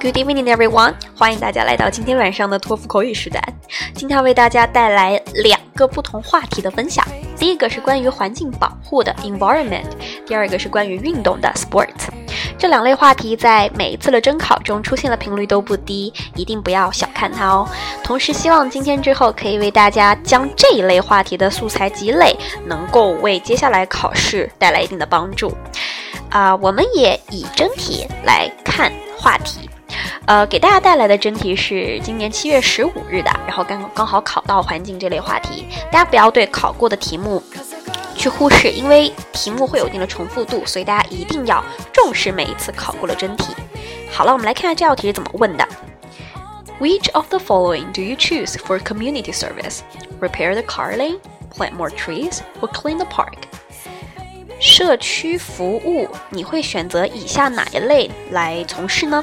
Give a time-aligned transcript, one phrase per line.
[0.00, 0.94] Good evening, everyone！
[1.16, 3.42] 欢迎大家来到今天晚上的托福口语时段。
[3.94, 7.02] 今天为大家带来两个不同话题的分享。
[7.38, 9.86] 第一个是关于环境保护的 environment，
[10.26, 12.13] 第二个是关于运动的 sport。
[12.64, 17.68] 这两类话题在每一次的征考中出现的频率都不低，一定不要小看它哦。
[18.02, 22.34] 同时，希望今天之后可以为大家将这一类话题的素材积累，
[22.64, 25.54] 能够为接下来考试带来一定的帮助。
[26.30, 29.68] 啊，我们也以真题来看话题。
[30.26, 35.66] 呃，给大家带来的真题是今年七月十五日的，然后刚刚好考到环境这类话题。
[35.92, 37.42] 大家不要对考过的题目
[38.24, 43.54] 去忽视，因为题目会有一定的重复度，所以大家一定要重视每一次考过的真题。
[44.10, 45.68] 好了，我们来看下这道题是怎么问的
[46.80, 49.80] ：Which of the following do you choose for community service?
[50.20, 51.18] Repair the car lane,
[51.54, 53.34] plant more trees, or clean the park?
[54.58, 59.22] 社区服务，你会选择以下哪一类来从事呢？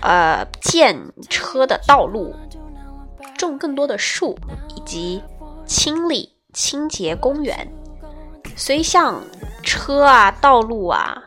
[0.00, 2.34] 呃，建车的道路，
[3.36, 4.38] 种更多的树，
[4.74, 5.22] 以及
[5.66, 7.70] 清理清洁公园。
[8.56, 9.22] 所以，像
[9.62, 11.22] 车啊、道路啊、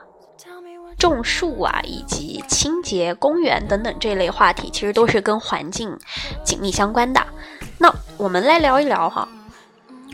[0.97, 5.97] 种树啊，以及清洁公园等等这类话题，其实都是跟环境
[6.43, 7.25] 紧密相关的。
[7.77, 9.27] 那我们来聊一聊哈，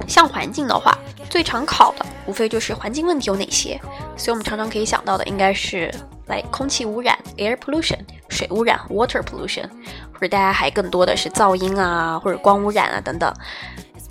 [0.08, 0.96] 像环境的话，
[1.30, 3.80] 最常考的无非就是环境问题有哪些。
[4.18, 5.92] 所以我们常常可以想到的，应该是。
[6.28, 9.70] 来，空气污染 （air pollution）、水污染 （water pollution），
[10.12, 13.32] 或者大家还更多的是噪音啊，或者光污染啊等等。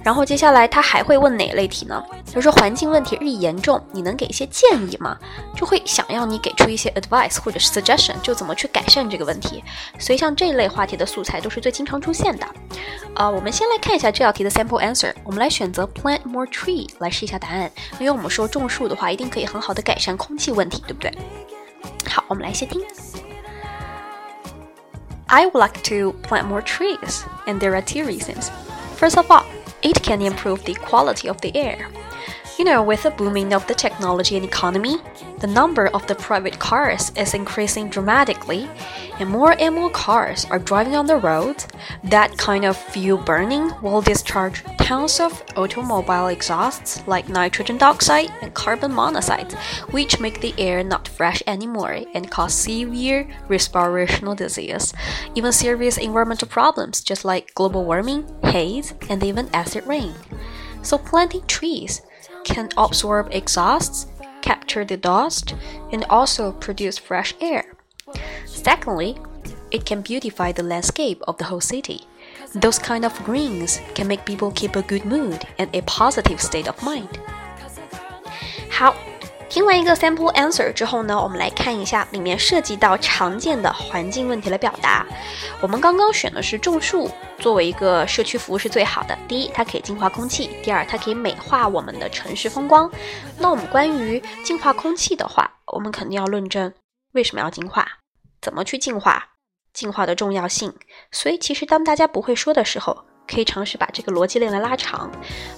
[0.05, 2.05] 然后接下来他还会问哪类题呢？
[2.33, 5.17] 他说环境问题日益严重，你能给一些建议吗？
[5.57, 9.65] 就会想要你给出一些 advice 或者 suggestion，就怎么去改善这个问题。
[9.99, 12.47] 所以像这类话题的素材都是最经常出现的。
[13.17, 15.15] 呃，我们先来看一下这道题的 sample answer。
[15.25, 21.11] 我们来选择 plant more tree 来试一下答案，因为我们说种树的话，一定可以很好的改善空气问题，对不对？
[22.07, 22.83] 好，我们来先听。
[25.27, 28.51] I would like to plant more trees, and there are two reasons.
[29.01, 29.45] First of all,
[29.85, 31.89] it can improve the quality of the air.
[32.57, 34.99] You know, with the booming of the technology and economy,
[35.41, 38.71] the number of the private cars is increasing dramatically,
[39.19, 41.67] and more and more cars are driving on the roads.
[42.05, 48.55] That kind of fuel burning will discharge tons of automobile exhausts like nitrogen dioxide and
[48.55, 49.53] carbon monoxide,
[49.91, 54.95] which make the air not fresh anymore and cause severe respirational disease,
[55.35, 60.15] even serious environmental problems just like global warming, haze, and even acid rain.
[60.83, 62.03] So planting trees
[62.45, 64.07] can absorb exhausts,
[64.43, 65.55] capture the dust,
[65.93, 67.65] and also produce fresh air.
[68.47, 69.17] Secondly,
[69.71, 72.03] it can beautify the landscape of the whole city.
[72.55, 76.69] Those kind of greens can make people keep a good mood and a positive state
[76.69, 77.19] of mind.
[78.71, 78.93] 好，
[79.55, 85.07] 听完一个 sample answer 之后呢，我们来看一下里面涉及到常见的环境问题的表达。
[85.61, 89.17] 我们刚刚选的是种树作为一个社区服务是最好的。
[89.29, 92.91] 第一，它可以净化空气；第二，它可以美化我们的城市风光。
[93.39, 96.75] 那我们关于净化空气的话，我们肯定要论证
[97.13, 97.87] 为什么要净化，
[98.43, 99.25] 怎么去净化，
[99.73, 100.75] 净化的重要性。
[101.13, 105.11] 所以，其实当大家不会说的时候，可以尝试把这个逻辑链来拉长。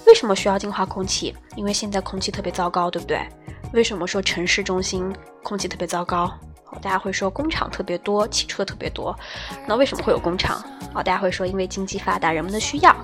[0.05, 1.35] 为什么需要净化空气？
[1.55, 3.27] 因为现在空气特别糟糕，对不对？
[3.73, 5.13] 为什么说城市中心
[5.43, 6.33] 空气特别糟糕？
[6.81, 9.17] 大家会说工厂特别多，汽车特别多。
[9.65, 10.57] 那为什么会有工厂？
[10.93, 12.95] 啊，大家会说因为经济发达，人们的需要。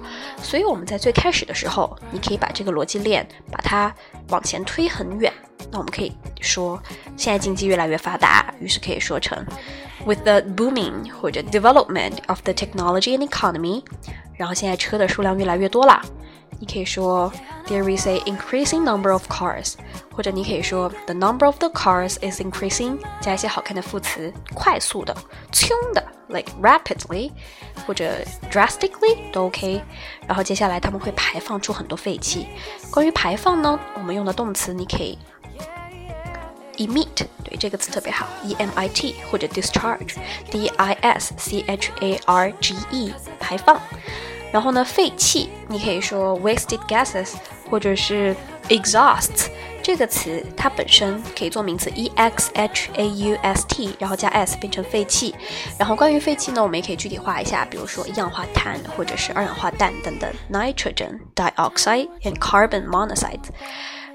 [0.41, 3.93] 所以我们在最开始的时候，你可以把这个逻辑链把它
[4.29, 5.31] 往前推很远。
[5.71, 6.81] 那我们可以说，
[7.15, 9.43] 现在经济越来越发达，于是可以说成
[10.05, 13.83] ，with the booming 或者 development of the technology and economy。
[14.43, 16.01] 然后现在车的数量越来越多了。
[16.59, 17.31] 你可以说
[17.65, 19.75] there is a increasing number of cars，
[20.13, 25.15] 或者你可以说 the number of the cars is increasing，加一些好看的副词，快速的、
[25.53, 27.31] 冲的，like rapidly，
[27.87, 28.17] 或者
[28.51, 29.81] drastically 都 OK。
[30.27, 32.47] 然后接下来他们会排放出很多废气。
[32.91, 35.17] 关于排放呢，我们用的动词你可以
[36.75, 43.79] emit，对这个词特别好，e m i t，或者 discharge，d i s c h a r g e，排放。
[44.53, 47.31] 然后呢，废气你可以说 wasted gases，
[47.69, 48.35] 或者是
[48.69, 49.47] exhaust
[49.81, 55.33] 这个词，它本身可以做名词 e x h a u s t，然后加 s 变成废气。
[55.77, 63.43] 然后关于废气呢，我们也可以具体化一下，比如说一氧化碳或者是二氧化氮等等，nitrogen dioxide and carbon monoxide。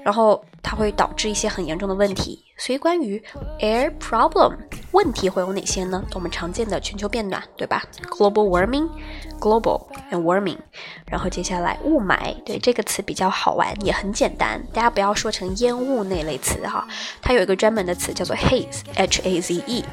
[0.01, 2.45] 然后它会导致一些很严重的问题。
[2.57, 3.21] 所以关于
[3.59, 4.55] air problem
[4.91, 6.03] 问题会有哪些呢？
[6.13, 10.57] 我们常见的全球变暖，对吧？global warming，global and warming。
[11.05, 16.87] 然后接下来雾霾，对这个词比较好玩，也很简单，大家不要说成烟雾那类词哈。
[17.21, 19.85] 它有一个专门的词叫做 haze，h a z e。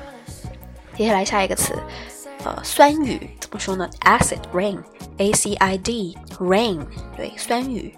[0.96, 1.74] 接下来下一个词。
[2.44, 6.80] 呃，酸雨怎么说呢？acid rain，a c i d rain，
[7.16, 7.96] 对，酸雨。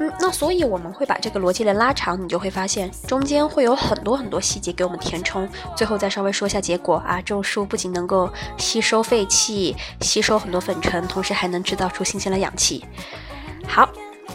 [0.00, 5.48] 嗯，那所以我们会把这个逻辑链拉长，你就会发现中间会有很多很多细节给我们填充。
[5.74, 12.84] 最后再稍微说一下结果啊，种树不仅能够吸收废气，吸收很多粉尘，同时还能制造出新鲜的氧气。
[13.66, 13.88] 好，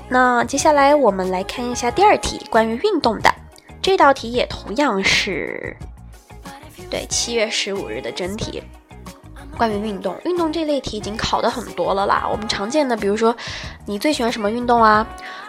[0.09, 3.33] 那接下来我们来看一下第二题，关于运动的
[3.81, 5.77] 这道题也同样是
[6.89, 8.61] 对七月十五日的真题。
[9.55, 12.27] 关于运动，运动这类题已经考的很多了啦。
[12.29, 13.35] 我们常见的，比如说，
[13.85, 15.07] 你最喜欢什么运动啊？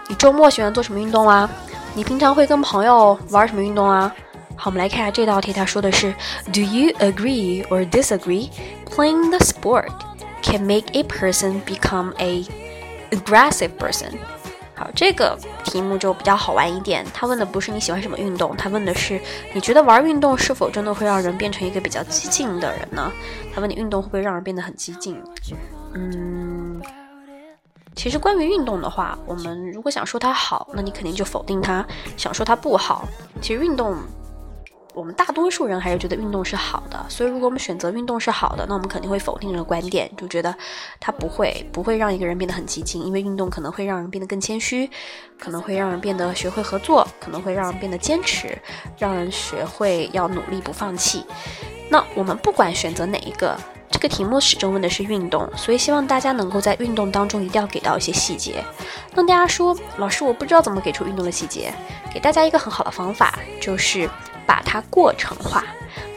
[0.08, 1.48] 你周末喜欢做什么运动啊？
[1.94, 4.12] 你平常会跟朋友玩什么运动啊？
[4.56, 6.14] 好，我们来看下这道题，它说的是
[6.52, 8.50] ：Do you agree or disagree
[8.88, 9.90] playing the sport
[10.42, 12.44] can make a person become a
[13.10, 14.12] aggressive person？
[14.76, 17.06] 好，这个题目就比较好玩一点。
[17.14, 19.20] 他问的不是你喜欢什么运动，他问的是
[19.52, 23.10] 你觉得玩运动是否真的会让人变成一个比较激进的人呢？
[23.54, 25.20] 他问你运动会不会让人变得很激进？
[25.94, 26.82] 嗯，
[27.94, 31.84] 其实关于运动的话，我们如果想说它好，那你肯定就否定它；
[32.16, 33.06] 想说它不好，
[33.40, 33.96] 其实运动。
[34.96, 40.54] 我们大多数人还是觉得运动是好的，所以如果我们选择运动是好的，那我们肯定会否定这个观点，就觉得
[41.00, 44.88] 它不会不会让一个人变得很激进，因为运动可能会让人变得更谦虚，
[45.36, 48.56] 可能会让人变得学会合作，可能会让人变得坚持，
[48.96, 51.24] 让人学会要努力不放弃。
[51.90, 53.58] 那我们不管选择哪一个，
[53.94, 58.64] 这个题目始终问的是运动，所以希望大家能够在运动当中一定要给到一些细节。
[59.14, 61.72] 那大家说，老师我不知道怎么给出运动的细节，
[62.12, 64.10] 给大家一个很好的方法就是。
[64.46, 65.64] 把它过程化，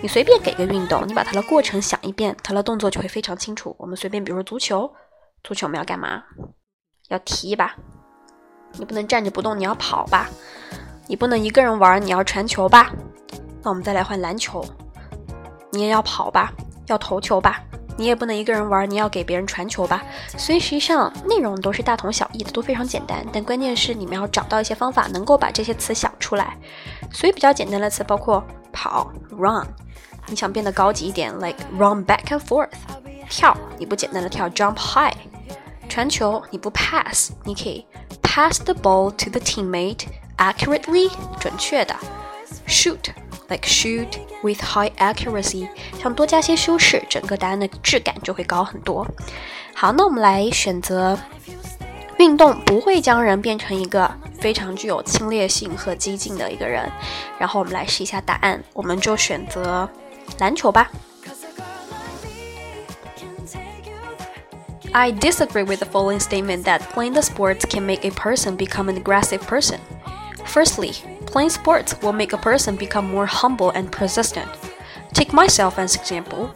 [0.01, 3.73] 你随便给个运动，你把它的过程想一遍，它的动作就会非常清楚。
[3.79, 4.91] 我们随便，比如说足球，
[5.45, 6.21] 足球我们要干嘛？
[7.07, 7.77] 要踢吧，
[8.73, 10.29] 你不能站着不动，你要跑吧，
[11.07, 12.91] 你不能一个人玩，你要传球吧。
[13.63, 14.61] 那我们再来换篮球，
[15.71, 16.51] 你也要跑吧，
[16.87, 17.61] 要投球吧。
[17.99, 20.03] 你也不能一个人玩，你要给别人传球吧。
[20.37, 23.25] 所以实际上内容都是大同小异的，都非常简单。
[23.33, 26.55] 但关键是你们要找到一些方法，能够把这些词想出来。
[27.11, 29.65] 所以比较简单的词包括跑 （run），
[30.27, 32.69] 你想变得高级一点，like run back and forth；
[33.27, 35.11] 跳，你不简单的跳 （jump high）；
[35.89, 37.83] 传球，你不 pass，你可以
[38.21, 40.05] pass the ball to the teammate
[40.37, 41.09] accurately，
[41.39, 41.95] 准确的
[42.67, 43.09] ；shoot。
[43.48, 44.08] Like shoot
[44.42, 45.68] with high accuracy，
[46.00, 49.06] 想多加些修饰，整个答案的质感就会高很多。
[49.74, 51.18] 好，那我们来选择
[52.18, 54.10] 运动不会将人变成一个
[54.40, 56.90] 非常具有侵略性和激进的一个人。
[57.38, 59.88] 然后我们来试一下答案，我们就选择
[60.38, 60.90] 篮球吧。
[64.92, 69.02] I disagree with the following statement that playing the sports can make a person become an
[69.02, 69.78] aggressive person.
[70.46, 70.94] Firstly,
[71.27, 74.49] Playing sports will make a person become more humble and persistent.
[75.13, 76.53] Take myself as example.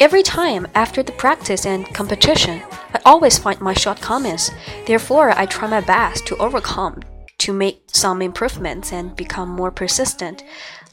[0.00, 2.62] Every time after the practice and competition,
[2.94, 4.50] I always find my shortcomings.
[4.86, 7.02] Therefore, I try my best to overcome
[7.38, 10.42] to make some improvements and become more persistent.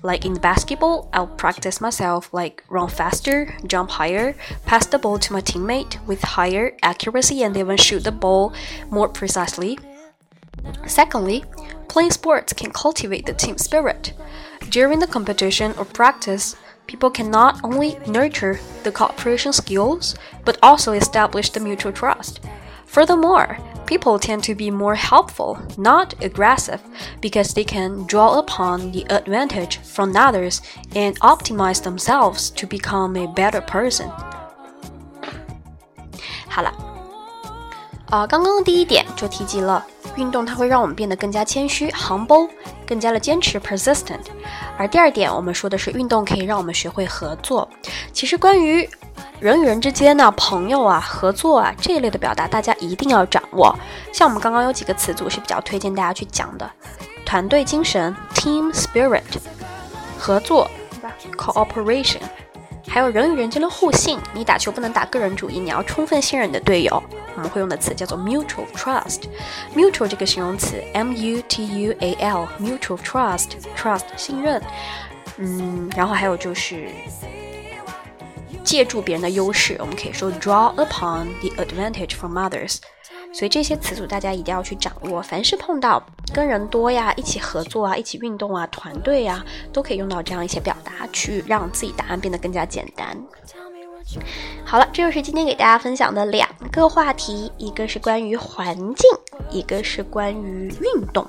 [0.04, 4.36] Like in basketball, I'll practice myself like run faster, jump higher,
[4.66, 8.54] pass the ball to my teammate with higher accuracy and even shoot the ball
[8.90, 9.78] more precisely.
[10.88, 11.44] Secondly,
[11.91, 14.13] Playing sports can cultivate the team spirit.
[14.71, 20.15] During the competition or practice, people can not only nurture the cooperation skills,
[20.45, 22.41] but also establish the mutual trust.
[22.87, 26.81] Furthermore, people tend to be more helpful, not aggressive,
[27.21, 30.63] because they can draw upon the advantage from others
[30.95, 34.11] and optimize themselves to become a better person.
[36.49, 36.73] 好了，
[38.11, 39.85] 啊，刚刚第一点就提及了
[40.16, 42.50] 运动它会让我们变得更加谦虚，humble，
[42.86, 44.20] 更加的坚持，persistent。
[44.78, 47.70] 而第二点，我们说的是运动可以让我们学会合作。
[48.12, 48.88] 其实关于
[49.40, 53.74] 人与人之间呢，朋友啊，合作啊这一类的表达，大家一定要掌握。
[54.12, 56.70] 像我们刚刚有几个词组是比较推荐大家去讲的：
[57.26, 59.22] 团队精神，team spirit；
[60.20, 62.22] 合作，对吧？cooperation。
[62.92, 67.02] 还有人与人间的互信，你打球不能打个人主义，你要充分信任你的队友。
[67.38, 69.22] 我们会用的词叫做 mutual trust。
[69.74, 74.62] mutual 这个形容词，m u t u a l，mutual trust，trust 信任。
[75.38, 76.90] 嗯，然后还有就是
[78.62, 82.80] 借助别人的优势，我们可以说 draw upon the advantage from others。
[83.34, 85.22] 所以这些词组大家一定要去掌握。
[85.22, 86.02] 凡是碰到
[86.34, 93.18] 跟人多呀、一起合作啊、一起运动啊、团队呀，都可以用到这样一些表达，去让自己答案变得更加简单。
[94.66, 99.10] 好了，这就是今天给大家分享的两个话题，一个是关于环境，
[99.50, 101.26] 一个是关于运动。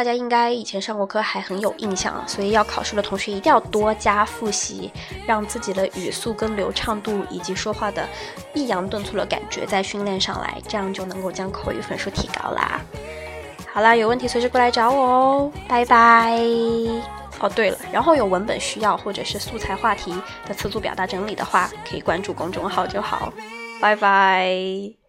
[0.00, 4.90] 大家应该以前上过课还很有印象，所以要考试的同学一定要多加复习，
[5.26, 8.08] 让自己的语速跟流畅度以及说话的
[8.54, 12.80] 抑扬顿挫的感觉再训练上来，这样就能够将口语分数提高啦。
[13.70, 16.40] 好啦，有问题随时过来找我哦，拜拜。
[17.38, 20.14] 哦，对了，然后有文本需要或者是素材话题
[20.46, 23.30] 的词组表达整理的话，可以关注公众号就好。
[23.82, 24.99] 拜拜。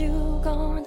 [0.00, 0.82] you gonna.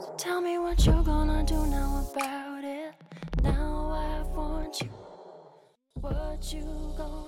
[0.00, 2.92] So tell me what you're gonna do now about it.
[3.42, 4.90] Now I want you.
[6.00, 7.23] What you gonna